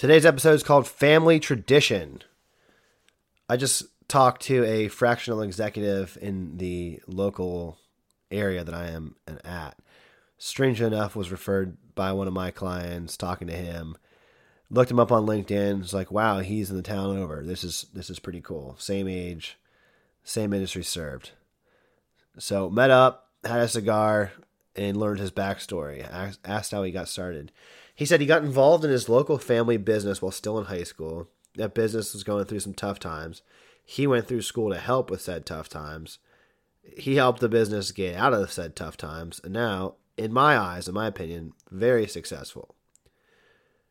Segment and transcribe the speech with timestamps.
[0.00, 2.22] Today's episode is called Family Tradition.
[3.50, 7.76] I just talked to a fractional executive in the local
[8.30, 9.76] area that I am at.
[10.38, 13.94] Strangely enough, was referred by one of my clients talking to him.
[14.70, 15.82] Looked him up on LinkedIn.
[15.82, 17.42] It's like, wow, he's in the town over.
[17.44, 18.76] This is this is pretty cool.
[18.78, 19.58] Same age,
[20.24, 21.32] same industry served.
[22.38, 24.32] So met up, had a cigar,
[24.74, 26.08] and learned his backstory.
[26.42, 27.52] Asked how he got started.
[28.00, 31.28] He said he got involved in his local family business while still in high school.
[31.56, 33.42] That business was going through some tough times.
[33.84, 36.18] He went through school to help with said tough times.
[36.82, 40.88] He helped the business get out of said tough times, and now, in my eyes,
[40.88, 42.74] in my opinion, very successful.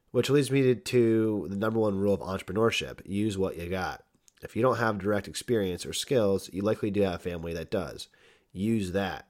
[0.09, 4.03] Which leads me to the number one rule of entrepreneurship use what you got.
[4.41, 8.07] If you don't have direct experience or skills, you likely do have family that does.
[8.53, 9.27] Use that.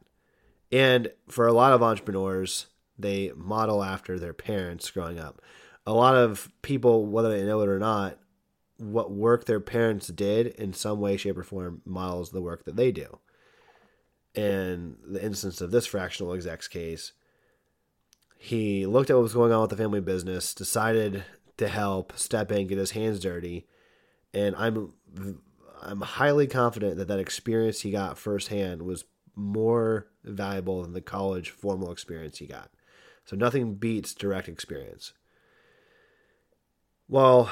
[0.72, 2.68] And for a lot of entrepreneurs,
[3.00, 5.42] they model after their parents growing up.
[5.86, 8.20] A lot of people, whether they know it or not,
[8.78, 12.76] what work their parents did in some way, shape, or form models the work that
[12.76, 13.20] they do.
[14.36, 17.14] In the instance of this fractional exec's case,
[18.38, 21.24] he looked at what was going on with the family business, decided
[21.58, 23.68] to help, step in, get his hands dirty,
[24.34, 24.94] and I'm
[25.82, 29.06] I'm highly confident that that experience he got firsthand was
[29.36, 32.70] more valuable than the college formal experience he got.
[33.30, 35.14] So nothing beats direct experience.
[37.08, 37.52] Well,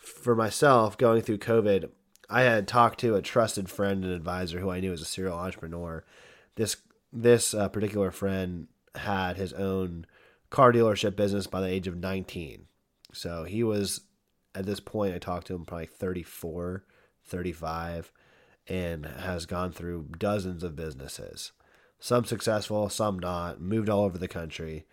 [0.00, 1.90] for myself, going through COVID,
[2.28, 5.36] I had talked to a trusted friend and advisor who I knew was a serial
[5.36, 6.04] entrepreneur.
[6.54, 6.76] This
[7.12, 10.06] this uh, particular friend had his own
[10.48, 12.66] car dealership business by the age of 19.
[13.12, 14.02] So he was
[14.54, 16.84] at this point I talked to him probably 34,
[17.24, 18.12] 35
[18.68, 21.50] and has gone through dozens of businesses.
[21.98, 24.86] Some successful, some not, moved all over the country.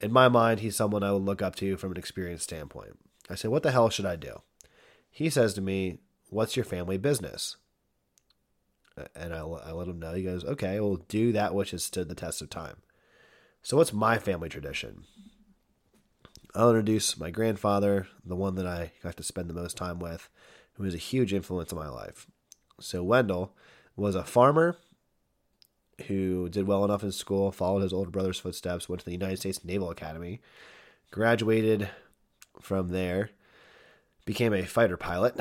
[0.00, 2.98] In my mind, he's someone I would look up to from an experience standpoint.
[3.28, 4.42] I say, What the hell should I do?
[5.10, 5.98] He says to me,
[6.30, 7.56] What's your family business?
[9.14, 10.14] And I, I let him know.
[10.14, 12.76] He goes, Okay, we'll do that which has stood the test of time.
[13.62, 15.04] So, what's my family tradition?
[16.54, 20.28] I'll introduce my grandfather, the one that I got to spend the most time with,
[20.74, 22.26] who was a huge influence in my life.
[22.80, 23.52] So, Wendell
[23.96, 24.76] was a farmer
[26.06, 29.38] who did well enough in school, followed his older brother's footsteps, went to the United
[29.38, 30.40] States Naval Academy,
[31.10, 31.90] graduated
[32.60, 33.30] from there,
[34.24, 35.40] became a fighter pilot.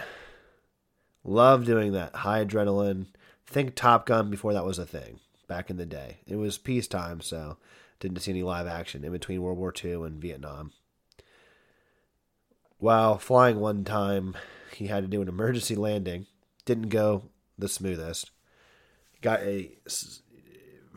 [1.23, 3.07] Loved doing that high adrenaline.
[3.45, 6.17] Think Top Gun before that was a thing back in the day.
[6.25, 7.57] It was peacetime, so
[7.99, 10.71] didn't see any live action in between World War II and Vietnam.
[12.79, 14.35] While flying one time,
[14.71, 16.27] he had to do an emergency landing.
[16.65, 17.23] Didn't go
[17.57, 18.31] the smoothest.
[19.21, 19.71] Got a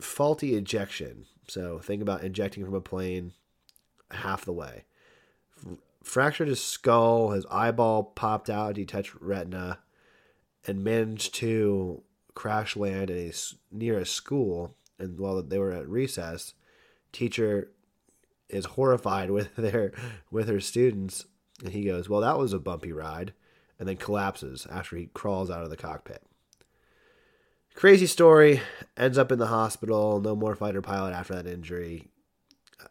[0.01, 1.25] faulty ejection.
[1.47, 3.33] So think about injecting from a plane
[4.11, 4.85] half the way
[6.03, 9.79] fractured his skull, his eyeball popped out, detached retina,
[10.65, 12.03] and managed to
[12.33, 13.31] crash land a,
[13.71, 14.75] near a school.
[14.99, 16.53] And while they were at recess,
[17.11, 17.71] teacher
[18.49, 19.91] is horrified with their
[20.29, 21.25] with her students,
[21.63, 23.33] and he goes, "Well, that was a bumpy ride,"
[23.79, 26.23] and then collapses after he crawls out of the cockpit.
[27.81, 28.61] Crazy story.
[28.95, 30.21] Ends up in the hospital.
[30.21, 32.09] No more fighter pilot after that injury.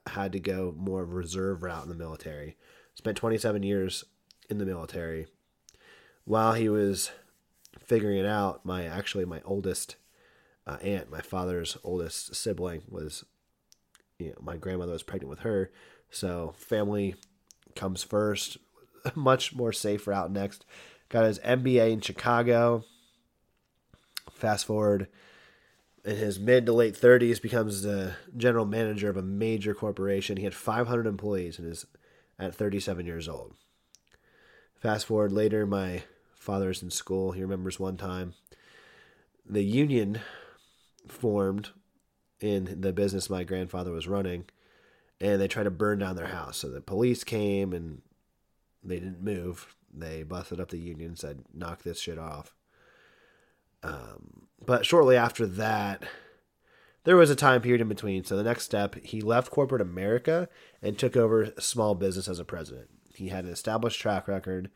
[0.08, 2.56] Had to go more reserve route in the military
[2.96, 4.02] spent 27 years
[4.48, 5.28] in the military.
[6.24, 7.12] While he was
[7.78, 9.94] figuring it out, my actually my oldest
[10.66, 13.24] uh, aunt, my father's oldest sibling, was
[14.18, 15.70] you know my grandmother was pregnant with her,
[16.10, 17.14] so family
[17.76, 18.58] comes first.
[19.14, 20.66] Much more safe route next.
[21.10, 22.82] Got his MBA in Chicago.
[24.32, 25.08] Fast forward
[26.04, 30.36] in his mid to late 30s becomes the general manager of a major corporation.
[30.36, 31.86] He had 500 employees and is
[32.38, 33.54] at 37 years old.
[34.76, 36.02] Fast forward later, my
[36.34, 37.32] father's in school.
[37.32, 38.34] He remembers one time
[39.44, 40.20] the union
[41.06, 41.70] formed
[42.40, 44.46] in the business my grandfather was running,
[45.20, 46.56] and they tried to burn down their house.
[46.56, 48.00] So the police came and
[48.82, 49.74] they didn't move.
[49.92, 52.54] They busted up the union and said, knock this shit off.
[53.82, 56.04] Um, but shortly after that,
[57.04, 58.24] there was a time period in between.
[58.24, 60.48] So the next step, he left corporate America
[60.82, 62.88] and took over small business as a president.
[63.14, 64.70] He had an established track record.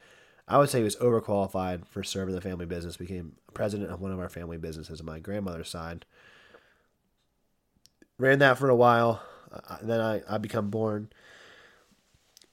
[0.46, 2.96] I would say he was overqualified for serving the family business.
[2.96, 6.04] Became president of one of our family businesses on my grandmother's side.
[8.18, 9.22] Ran that for a while.
[9.52, 11.10] Uh, then I, I become born.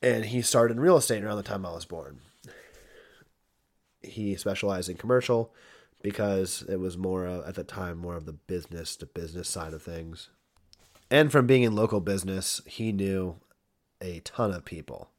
[0.01, 2.21] And he started in real estate around the time I was born.
[4.03, 5.53] He specialized in commercial
[6.01, 9.73] because it was more uh, at the time more of the business to business side
[9.73, 10.29] of things.
[11.09, 13.35] And from being in local business, he knew
[14.01, 15.09] a ton of people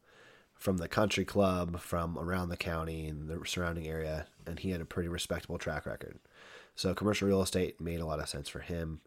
[0.55, 4.81] from the country club, from around the county and the surrounding area, and he had
[4.81, 6.19] a pretty respectable track record.
[6.75, 9.01] So commercial real estate made a lot of sense for him.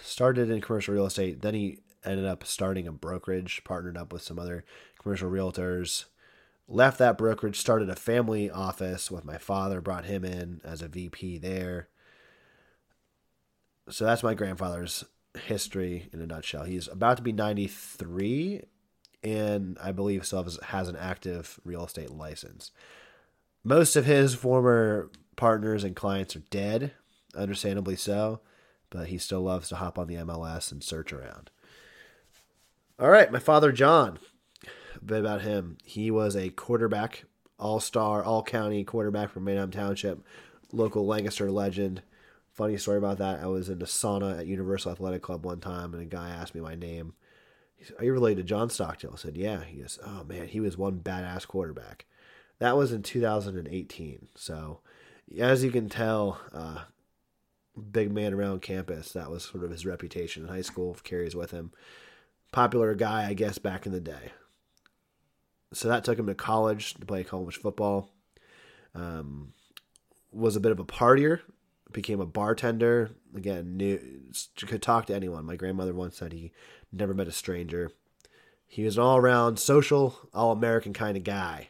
[0.00, 4.22] Started in commercial real estate, then he ended up starting a brokerage, partnered up with
[4.22, 4.64] some other
[5.00, 6.06] commercial realtors.
[6.68, 10.88] Left that brokerage, started a family office with my father, brought him in as a
[10.88, 11.88] VP there.
[13.90, 15.04] So that's my grandfather's
[15.34, 16.64] history in a nutshell.
[16.64, 18.62] He's about to be 93
[19.22, 22.72] and I believe still has an active real estate license.
[23.64, 26.92] Most of his former partners and clients are dead,
[27.36, 28.40] understandably so,
[28.90, 31.50] but he still loves to hop on the MLS and search around.
[32.98, 34.18] All right, my father John.
[35.04, 35.78] Bit about him.
[35.84, 37.24] He was a quarterback,
[37.58, 40.24] all star, all county quarterback from Manheim Township,
[40.72, 42.02] local Lancaster legend.
[42.52, 43.40] Funny story about that.
[43.40, 46.54] I was in a sauna at Universal Athletic Club one time, and a guy asked
[46.54, 47.14] me my name.
[47.74, 49.12] He said, Are you related to John Stockdale?
[49.14, 49.64] I said, Yeah.
[49.64, 52.04] He goes, Oh, man, he was one badass quarterback.
[52.58, 54.28] That was in 2018.
[54.36, 54.80] So,
[55.38, 56.82] as you can tell, uh,
[57.90, 59.12] big man around campus.
[59.12, 61.72] That was sort of his reputation in high school, carries with him.
[62.52, 64.32] Popular guy, I guess, back in the day.
[65.72, 68.10] So that took him to college to play college football.
[68.94, 69.52] Um,
[70.32, 71.40] was a bit of a partier,
[71.92, 73.10] became a bartender.
[73.34, 74.00] Again, knew
[74.66, 75.44] could talk to anyone.
[75.44, 76.52] My grandmother once said he
[76.92, 77.90] never met a stranger.
[78.66, 81.68] He was an all around social, all American kind of guy.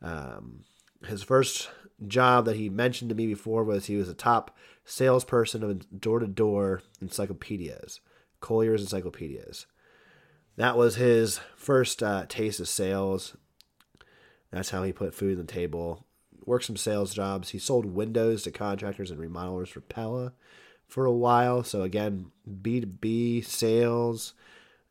[0.00, 0.64] Um,
[1.06, 1.70] his first
[2.06, 6.20] job that he mentioned to me before was he was a top salesperson of door
[6.20, 8.00] to door encyclopedias,
[8.40, 9.66] Collier's encyclopedias.
[10.58, 13.36] That was his first uh, taste of sales.
[14.50, 16.04] That's how he put food on the table
[16.48, 17.50] worked some sales jobs.
[17.50, 20.32] He sold windows to contractors and remodelers for Pella
[20.88, 21.62] for a while.
[21.62, 24.32] So again, B2B sales.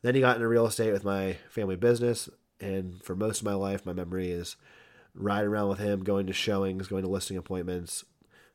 [0.03, 2.29] Then he got into real estate with my family business.
[2.61, 4.55] And for most of my life, my memory is
[5.15, 8.05] riding around with him, going to showings, going to listing appointments,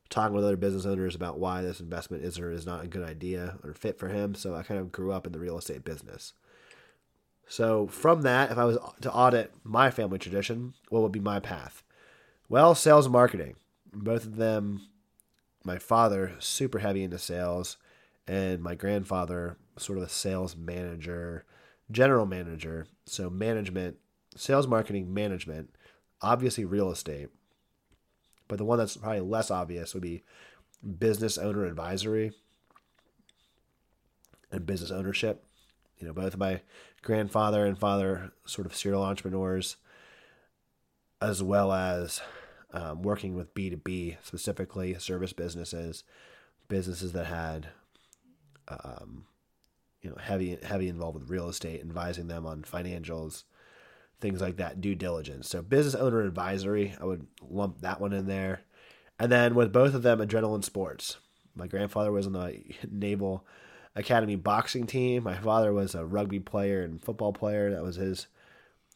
[0.09, 3.07] talking with other business owners about why this investment is or is not a good
[3.07, 4.33] idea or fit for him.
[4.33, 6.33] So I kind of grew up in the real estate business.
[7.53, 11.39] So from that, if I was to audit my family tradition, what would be my
[11.39, 11.83] path?
[12.49, 13.57] Well, sales and marketing.
[13.93, 14.87] Both of them,
[15.63, 17.77] my father, super heavy into sales,
[18.27, 21.45] and my grandfather, sort of a sales manager,
[21.91, 22.87] general manager.
[23.05, 23.97] So, management,
[24.35, 25.75] sales, marketing, management,
[26.23, 27.29] obviously real estate.
[28.47, 30.23] But the one that's probably less obvious would be
[30.97, 32.31] business owner advisory
[34.51, 35.45] and business ownership.
[36.03, 36.59] You know, both my
[37.01, 39.77] grandfather and father, sort of serial entrepreneurs,
[41.21, 42.19] as well as
[42.73, 46.03] um, working with B2B, specifically service businesses,
[46.67, 47.69] businesses that had,
[48.67, 49.27] um,
[50.01, 53.45] you know, heavy heavy involved with real estate, advising them on financials,
[54.19, 55.47] things like that, due diligence.
[55.47, 58.63] So business owner advisory, I would lump that one in there,
[59.17, 61.15] and then with both of them, adrenaline sports.
[61.55, 62.61] My grandfather was in the
[62.91, 63.45] Naval
[63.95, 65.23] Academy boxing team.
[65.23, 67.71] My father was a rugby player and football player.
[67.71, 68.27] That was his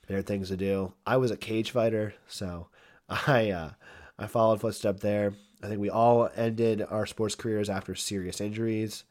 [0.07, 0.93] favorite things to do.
[1.05, 2.67] I was a cage fighter, so
[3.09, 3.71] I uh,
[4.17, 5.33] I followed footstep there.
[5.63, 9.03] I think we all ended our sports careers after serious injuries.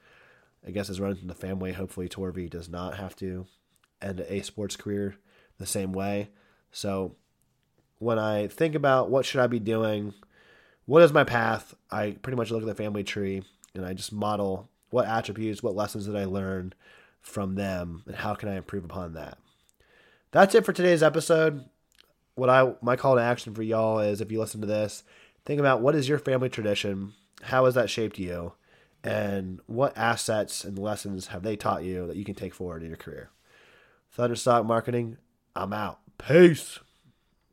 [0.67, 1.73] I guess as runs in the family.
[1.73, 3.47] Hopefully, Torvey does not have to
[4.03, 5.17] end a sports career
[5.59, 6.31] the same way.
[6.73, 7.15] So,
[7.99, 10.13] when I think about what should I be doing,
[10.85, 13.43] what is my path, I pretty much look at the family tree
[13.75, 16.75] and I just model what attributes, what lessons did I learn
[17.21, 19.39] from them, and how can I improve upon that.
[20.33, 21.65] That's it for today's episode
[22.37, 25.03] what I my call to action for y'all is if you listen to this,
[25.45, 28.53] think about what is your family tradition, how has that shaped you,
[29.03, 32.89] and what assets and lessons have they taught you that you can take forward in
[32.89, 33.31] your career.
[34.17, 35.17] Thunderstock Marketing,
[35.57, 35.99] I'm out.
[36.19, 36.79] Peace.